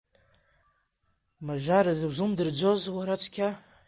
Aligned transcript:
Мажара 1.45 1.93
дузымдырӡоз 1.99 2.81
уара 2.95 3.15
цқьа? 3.21 3.49